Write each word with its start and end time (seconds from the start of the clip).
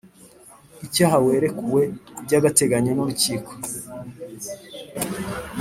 icyaha 0.85 1.15
warekuwe 1.25 1.83
by 2.23 2.33
agateganyo 2.39 2.91
n 2.93 2.99
urukiko 3.03 3.51